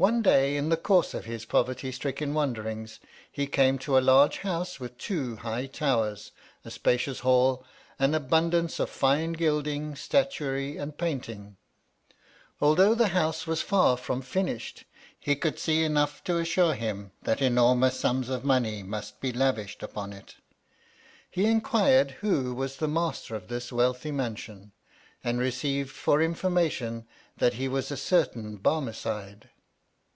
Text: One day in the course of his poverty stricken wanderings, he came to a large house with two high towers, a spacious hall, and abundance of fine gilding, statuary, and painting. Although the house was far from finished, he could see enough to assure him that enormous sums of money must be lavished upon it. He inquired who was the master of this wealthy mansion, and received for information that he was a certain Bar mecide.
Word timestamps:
One 0.00 0.22
day 0.22 0.56
in 0.56 0.68
the 0.68 0.76
course 0.76 1.12
of 1.12 1.24
his 1.24 1.44
poverty 1.44 1.90
stricken 1.90 2.32
wanderings, 2.32 3.00
he 3.32 3.48
came 3.48 3.80
to 3.80 3.98
a 3.98 3.98
large 3.98 4.38
house 4.38 4.78
with 4.78 4.96
two 4.96 5.34
high 5.38 5.66
towers, 5.66 6.30
a 6.64 6.70
spacious 6.70 7.18
hall, 7.18 7.64
and 7.98 8.14
abundance 8.14 8.78
of 8.78 8.90
fine 8.90 9.32
gilding, 9.32 9.96
statuary, 9.96 10.76
and 10.76 10.96
painting. 10.96 11.56
Although 12.60 12.94
the 12.94 13.08
house 13.08 13.44
was 13.44 13.60
far 13.60 13.96
from 13.96 14.22
finished, 14.22 14.84
he 15.18 15.34
could 15.34 15.58
see 15.58 15.82
enough 15.82 16.22
to 16.22 16.38
assure 16.38 16.74
him 16.74 17.10
that 17.22 17.42
enormous 17.42 17.98
sums 17.98 18.28
of 18.28 18.44
money 18.44 18.84
must 18.84 19.20
be 19.20 19.32
lavished 19.32 19.82
upon 19.82 20.12
it. 20.12 20.36
He 21.28 21.46
inquired 21.46 22.12
who 22.20 22.54
was 22.54 22.76
the 22.76 22.86
master 22.86 23.34
of 23.34 23.48
this 23.48 23.72
wealthy 23.72 24.12
mansion, 24.12 24.70
and 25.24 25.40
received 25.40 25.90
for 25.90 26.22
information 26.22 27.04
that 27.38 27.54
he 27.54 27.66
was 27.66 27.90
a 27.90 27.96
certain 27.96 28.58
Bar 28.58 28.80
mecide. 28.80 29.48